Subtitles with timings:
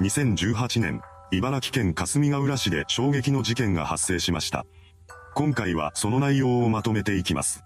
[0.00, 4.66] 2018年、茨城県霞ヶ浦市で衝撃の事件が発生しました。
[5.36, 7.62] 今回はその内容をまとめていきます。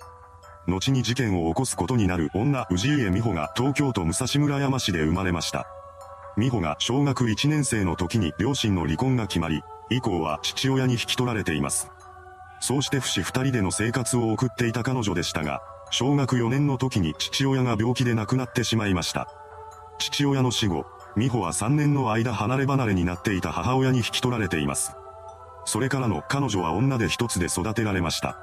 [0.67, 5.67] 後に事件を起こすことになる女氏家美穂が東京都武蔵村山市で生まれました。
[6.36, 11.91] 美穂が小学1年生の時に両親の離婚が決まり、以降は父親に引き取られています。
[12.61, 19.33] そうして不死二人での生活を送っていた彼女でしたが、小学4年の時に父親が病気で亡くなってしまいました。
[19.99, 20.85] 父親の死後、
[21.19, 24.93] 美穂は3年の間離れ離れになっていた母親に引き取られています。
[25.64, 28.39] それからの彼女は女で一つで育てられました。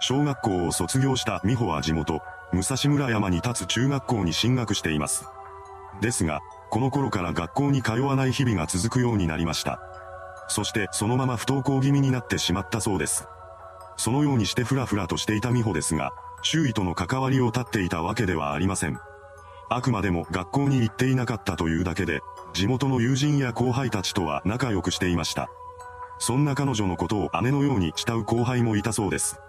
[0.00, 2.20] 小学校を卒業した美穂は地元、
[2.52, 5.24] 武蔵村山に立つ中学校に進学しています。
[6.02, 6.40] ですが、
[6.70, 9.80] この頃から学校に通わない日々が続くようになりました。
[10.48, 13.26] そしてそのまま不登校気味になってしまったそうです。
[13.96, 18.98] そのようにしてふらふらとしていた美穂ですが、周囲との関わりを絶っていたわけではありません。
[19.74, 22.20] あくまでも学校に行っていなかったというだけで、
[22.52, 25.48] 地元の友人や後輩たちとは仲良くしていました。
[26.18, 29.40] そんな彼女のことを姉のように慕う後輩もいたそうです。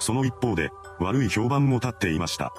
[0.00, 2.52] その一方で、悪い評判も立っていました。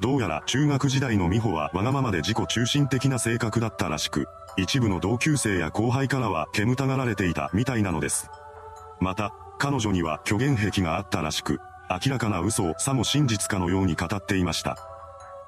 [0.00, 4.26] どうやら中学時代の美穂はわがままで自己中心的な性格だったらしく、
[4.56, 8.30] 一部の同級生や後輩からは煙たがられていたみたいなのです。
[8.98, 14.78] また、彼女には虚言癖があったらしく、明らかな嘘をさも真実かのように語っていました。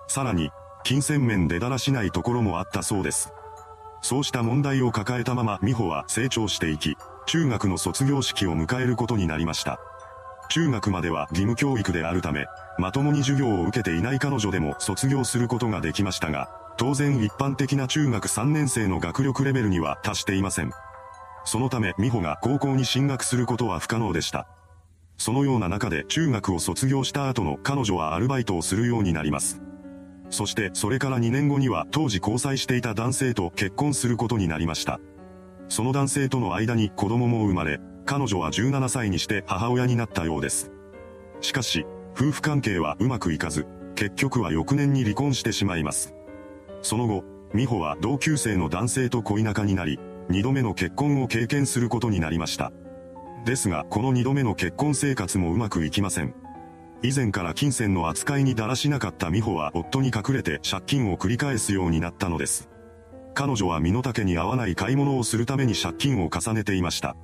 [0.07, 0.51] さらに、
[0.85, 3.33] 金銭面でだらしないところもあったそうです。
[4.03, 9.79] そうした問題を抱えたまま美穂は成長していき、中学の卒業式を迎えることになりました。
[10.51, 12.47] 中学までは義務教育であるため、
[12.79, 20.73] まともに授業を受けていない彼女でも卒業することができましたが、当然一般的な中学3年生の学力レベルには達していません。
[21.45, 24.47] そのため美穂が高校に進学することは不可能でした。
[25.17, 29.61] そのような中で中学を卒業した後の彼女はアルバイトをするようになります。
[30.33, 34.99] そしてそれから2年後には当時交際していた男性と結婚することになりました。
[35.69, 40.73] その男性との間に子供も生まれ、彼女は17歳にして母親になったようです。
[41.43, 46.15] しかし、夫婦関係はうまくいかず、結局は翌年に離婚してしまいます。
[46.81, 50.01] その後、美穂は同級生の男性と恋仲になり、
[50.31, 52.73] 二度目の結婚を経験することになりました。
[53.45, 56.35] ですが、この二度目の結婚生活もうまくいきません。
[57.03, 62.69] 以前から金銭の扱いにだらしなかった美穂は夫に隠れて借金を繰り返すようになったのです。
[63.35, 67.17] 彼女は身の丈に合わない買い物をするために借金を重ねていました。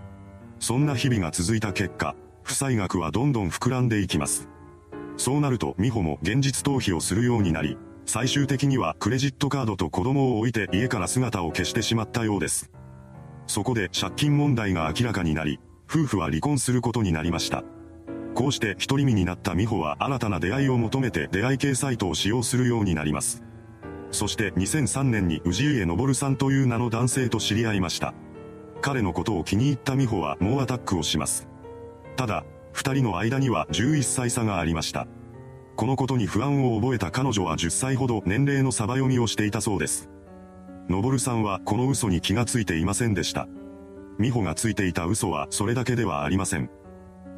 [0.58, 4.48] そんな日々が続いた結果、負債額はどんどん膨らんでいきます。
[5.16, 12.70] そうなると美穂も現実逃避をするようになり、最終的にはクレジットカードと子供を置いて家から姿を消してしまったようです。
[13.46, 17.62] そこで借金問題が明らかになり、夫婦は離婚することになりました。
[18.38, 23.43] こうして独り身になった美穂は新たな出会いを求めて出会い系サイトを使用するようになります。
[24.12, 28.15] そして2003年に氏家昇さんという名の男性と知り合いました。
[28.81, 31.49] 彼のことを気に入った美穂は猛アタックをします。
[32.15, 35.09] ただ、二人の間には11歳差がありました。
[35.75, 40.10] このことに不安を覚えた彼女は10歳ほど年齢のサバ読みをしていたそうです。
[40.88, 43.49] 昇さんはこの嘘に気がついていませんでした。
[44.20, 46.70] 美穂がついていた嘘はそれだけではありません。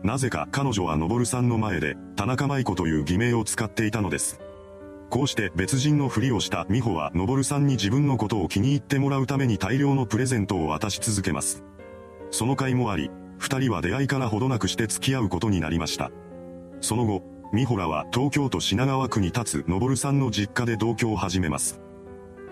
[0.03, 4.41] なぜか彼女は昇さんの前で田中舞子という偽名を使っていたのです。
[5.11, 11.65] こうして別人のふりをした美穂は昇さんに自分のことを気に入ってもらうために大量のプレゼントを渡し続けます。
[12.31, 16.11] その甲斐もあり、二人は出会いからほどなくして付き合うことになりました。
[16.81, 17.22] その後、
[17.53, 21.81] 美穂らは東京都品川区に立つ昇さんの実家で同居を始めます。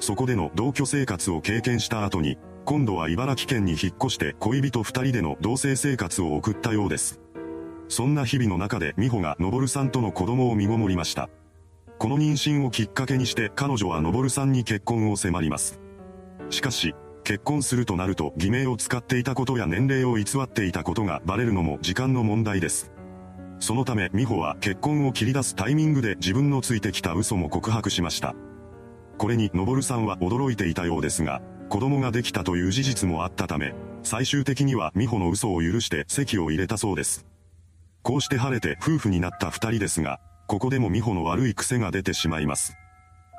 [0.00, 7.20] そこでの同居生活を経験した後に、今度は茨城県に引っ越して恋人二人での同棲生活を送ったようです。
[7.88, 11.28] そんな日々の中で美穂が昇さんとの子供を見守りました。
[11.98, 15.80] この妊娠をきっかけにして彼女は昇さんに結婚を迫ります。
[16.50, 16.94] しかし、
[17.24, 22.92] 結婚するとなると偽名を使っていたことや年齢を偽っていたことがバレるのも時間の問題です。
[23.60, 28.34] そのため美穂は結婚を切り出すタイミングで自分のついてきた嘘も告白しました。
[29.18, 33.74] これに昇さんは驚いていたようですが、子供ができたという事実もあったため、
[34.04, 37.26] 最終的には美穂の嘘を許して席を入れたそうです。
[38.08, 42.74] こうして晴れて夫婦になった二人ですが、ここでも美穂の悪い癖が出てしまいます。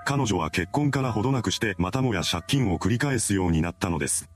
[0.05, 4.29] 彼女は結婚からほどなくしてまたもや借金を繰り返すようになったのです。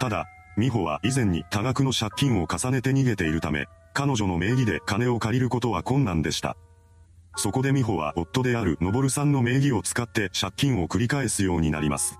[0.00, 0.26] ただ、
[0.58, 6.56] 美穂は以前に多額の借金を重ねて逃げているため、彼女の名義で金を借りることは困難でした。
[7.36, 12.18] そこで美穂は夫である昇さんの名義を使って借金を繰り返すようになります。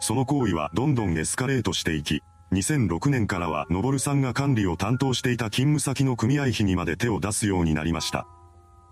[0.00, 2.22] その行為はどんどんエスカレートしていき、
[2.52, 8.26] 2006年からは昇さんが管理を担当していた勤務先の組合費にまで手を出すようになりました。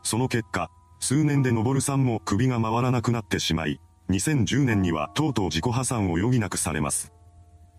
[0.03, 3.79] その結果、数年で昇さんも首が回らなくなってしまい、
[4.09, 7.13] 2010年にはとうとう自己破産を余儀なくされます。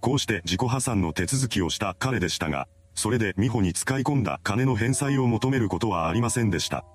[0.02, 6.86] こうして自己破産の手続きをした彼でしたが、それで美穂に使い込んだ金の返済を求めることはありませんでした。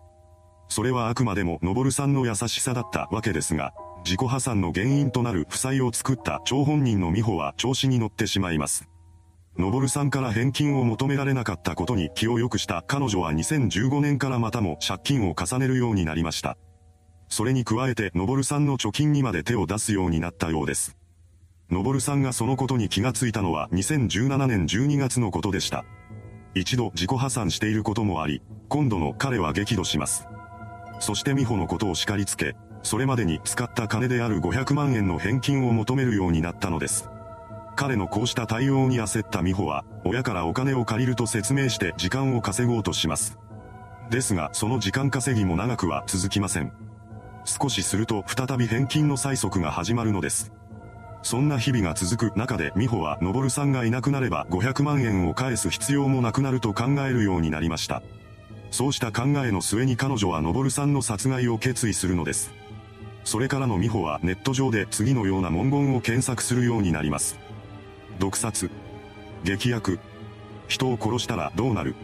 [0.68, 3.72] それはあくまでも昇さんの優しさだったわけですが、
[4.06, 8.88] 自己破産の原因となる負債を作った張本人の美穂は調子に乗ってしまいます。
[9.58, 16.56] 昇さんから返金を求められなかったことに気を良くした彼女は2015年からまたも借金を重ねるようになりました。
[17.28, 20.96] それに加えて昇さんの貯金にまで手を出すようになったようです。
[21.68, 25.84] 昇さんがそのことに気がついたのは2017年12月のことでした。
[26.54, 30.28] 一度自己破産していることもあり、今度の彼は激怒します。
[31.00, 37.08] そして美穂のことを叱りつけ、それまでに使った金である500万円の返金を求めるようになったのです。
[37.76, 43.38] 彼のこうした対応に焦った美穂は、親からお金を借りると説明して時間を稼ごうとします。
[44.10, 46.72] ですが、その時間稼ぎも長くは続きません。
[47.44, 50.52] 少しすると再び返金の催促が始まるのです。
[51.22, 58.02] そんな日々が続く中で美穂は昇さんがいなくなれば500万円を返す必要もなくなると考えるようになりました。
[58.70, 62.52] そうした考えの末に彼女は昇さんの殺害を決意するのです。
[63.26, 67.36] それからの美穂はネット上で次のような文言を検索するようになります。
[68.20, 68.70] 毒殺。
[69.42, 69.98] 劇薬。
[70.68, 71.96] 人を殺したらどうなる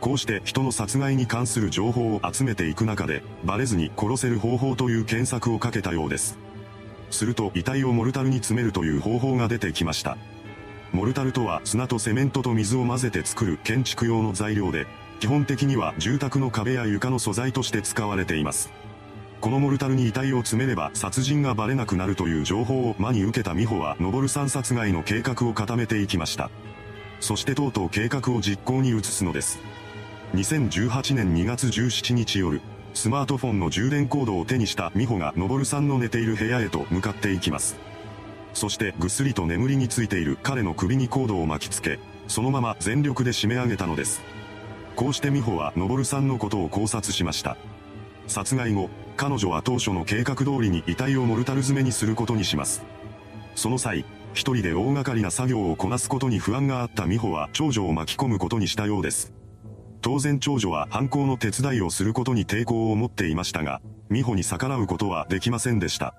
[0.00, 6.38] こうして人の殺害に関する情報を集めていく中で、バレずに殺せる方法という検索をかけたようです。
[7.10, 10.18] すると遺体をモルタルに詰めるという方法が出てきました。
[10.92, 14.86] モルタルとは砂とセメントと水を混ぜて作る建築用の材料で、
[15.20, 18.70] 基本的には住宅の壁や床の素材として使われています。
[19.40, 26.50] このモルタルに遺体を詰めれば殺人がバレなくなるという情報を真に受けた美穂は昇さん殺害の計画を固めていきました。
[27.20, 29.58] そしてとうとう計画を実行に移すのです。
[30.34, 32.60] 2018年2月17日夜、
[32.92, 37.76] スマートフォンの充電コードを手にした美穂が昇さんの寝ている部屋へと向かっていきます。
[38.52, 41.98] そしてぐっすりと眠りについている彼の首にコードを巻きつけ、
[42.28, 44.20] そのまま全力で締め上げたのです。
[44.96, 47.56] こうして美穂は昇さんのことを考察しました。
[48.26, 48.90] 殺害後、
[49.20, 52.82] 彼女は当初の計画通りに遺体をモルタル詰めにすることにします。
[53.54, 59.34] その際、一人で大掛かりな作業をこなすことに不安があった美穂は長女を巻き込むことにしたようです。
[60.00, 66.14] 当然長女は犯行の手伝いをすることに抵抗を持っていましたが、美穂に逆らうことはできませんでした。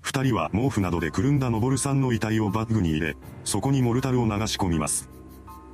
[0.00, 5.10] 二人は毛布などでくるんだ昇さんの遺体をバッグに入れ、そこにモルタルを流し込みます。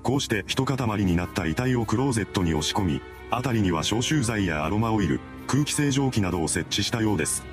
[0.03, 7.44] こうして一塊になった遺体をクローゼットに押し込み、辺りには消臭剤やアロマオイル、空気清浄機などを設置したようです。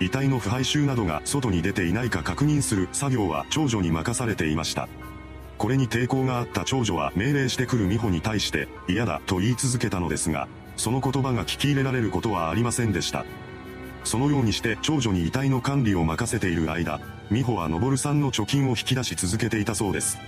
[0.00, 4.88] 遺体の腐敗臭などが外に出ていないか確認する作業は長女に任されていました。
[5.56, 13.24] これに抵抗があった長女は命令してくる美穂に対して嫌だと言い続けたのですが、その言葉が聞き入れられることはありませんでした。
[14.02, 17.00] そのようにして長女に遺体の管理を任せている間、
[17.30, 20.18] 美穂は昇さんの貯金を引き出し続けていたそうです。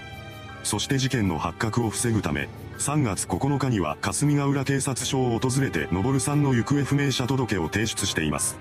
[0.66, 2.48] そして事件の発覚を防ぐため、
[2.78, 8.58] 3月9日には霞ヶ浦警察署を訪れて昇さんの行方不明者届を提出しています。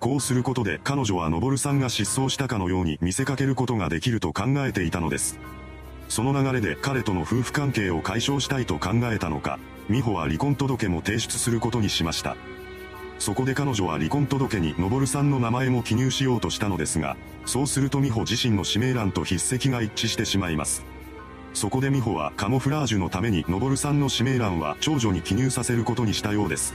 [0.00, 5.38] こうすることで彼女は昇さんが失踪したかのように見せかけることができると考えていたのです。
[6.08, 9.58] その流れで彼との夫婦関係を解消したいと考えたのか、
[9.90, 12.34] 美穂は離婚届も提出することにしました。
[13.18, 20.95] そこで彼女は離婚届に昇さんの名前も記入しようとしたのですが、そうすると美穂自身の氏名欄と筆跡が一致してしまいます。
[21.56, 26.74] そこで美穂はカモフラージュのために昇さんの氏名欄は長女に記入させることにしたようです。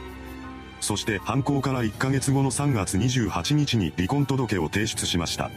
[0.80, 5.52] そして犯行から1ヶ月後の3月28日に離婚届を提出しました。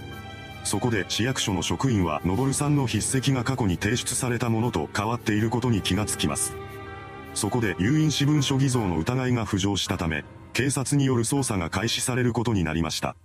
[0.62, 6.54] そこで市役所の職員は昇さんの筆跡が過去に提出されたものと変わっていることに気がつきます。
[7.33, 13.16] そこで有印私文書偽造の疑いが浮上したため、警察による捜査が開始されることになりました。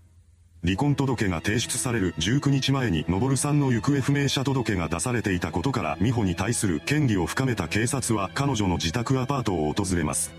[0.62, 10.34] 離婚届が提出される19日前に昇さんの行方不明者届が出されていたことから美穂に対する嫌疑を深めた警察は彼女の自宅アパートを訪れます。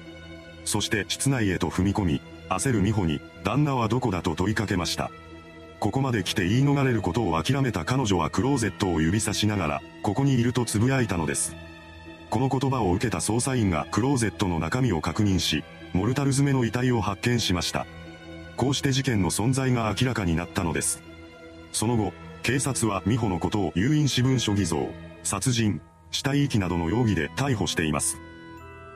[0.66, 5.10] そして室内へと踏み込み、焦る美穂に、旦那はどこだと問いかけました。
[5.78, 11.56] ここまで来て言い逃れることを諦めた彼女はクローゼットを指さしながら、ここにいると呟いたのです。
[12.28, 17.86] この言葉を受けた捜査員がクローゼットの中身を確認し、モルタル詰めの遺体を発見しました。
[18.60, 21.02] こうして事件の存在が明らかになったのです。
[21.72, 22.12] その後、
[22.42, 24.90] 警察は美穂のことを有印私文書偽造、
[25.22, 28.18] 殺人、死体遺棄などの容疑で逮捕しています。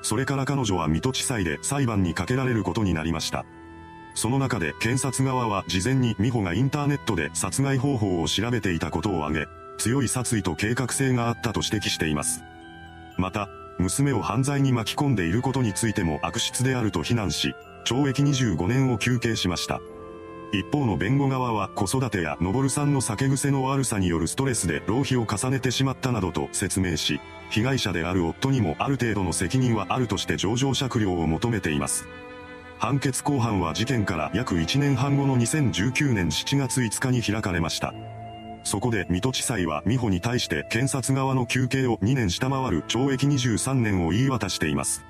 [0.02, 3.46] それから彼女は水戸地裁で裁判にかけられることになりました。
[4.14, 9.46] その中で検察側は事前に美穂がインターネットで殺害方法を調べていたことを挙げ、
[9.78, 12.42] 強い殺意と計画性があったと指摘しています。
[13.16, 17.54] また、娘を犯罪に巻き込んでいることについても悪質であると非難し、
[17.84, 19.80] 懲役25年を求刑しました。
[20.52, 32.06] 一方の弁護側は子育てや登さんの酒癖の悪さによるストレスで浪費を重ねてしまったなどと説明し、被害者である夫にもある程度の責任はあるとして上場酌量を求めています。
[32.78, 37.92] 判決公判は事件から約1年半後の2019年7月5日に開かれました。
[38.62, 45.04] そこで水戸地裁は美穂に対して検察側の求刑を2年下回る懲役23年を言い渡しています。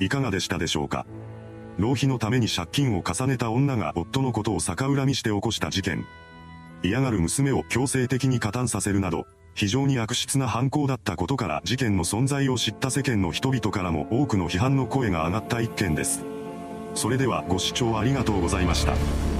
[0.00, 1.06] いかがでしたでしょうか？
[1.78, 6.06] 浪費のために借金を重ねた女が夫のことを逆恨みして起こした事件。
[6.82, 16.24] 嫌がる娘を強制的に加担させるなど、非常に悪質な犯行だったことから事件の存在を知った世間の人々からも多くの批判の声が上がった一件です。
[16.94, 19.31] それではご視聴ありがとうございました。